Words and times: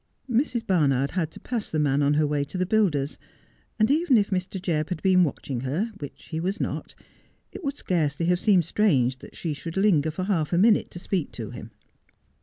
Mrs. 0.31 0.65
Barnard 0.65 1.11
had 1.11 1.29
to 1.29 1.39
pass 1.39 1.69
the 1.69 1.77
man 1.77 2.01
on 2.01 2.15
her 2.15 2.25
way 2.25 2.43
to 2.45 2.57
the 2.57 2.65
builder's, 2.65 3.19
and 3.77 3.91
even 3.91 4.17
if 4.17 4.31
Mr. 4.31 4.59
Jebb 4.59 4.89
had 4.89 4.99
been 5.03 5.23
watching 5.23 5.59
her, 5.59 5.91
which 5.99 6.29
he 6.31 6.39
was 6.39 6.59
not, 6.59 6.95
it 7.51 7.63
would 7.63 7.77
scarcely 7.77 8.25
have 8.25 8.39
seemed 8.39 8.65
strange 8.65 9.19
that 9.19 9.35
she 9.37 9.53
should 9.53 9.77
linger 9.77 10.09
for 10.09 10.23
half 10.23 10.53
a 10.53 10.57
minute 10.57 10.89
to 10.89 10.97
speak 10.97 11.31
to 11.33 11.51
him. 11.51 11.69